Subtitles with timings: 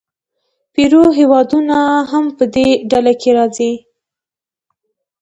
[0.73, 1.77] پیرو هېوادونه
[2.11, 3.73] هم په دې ډله کې راځي.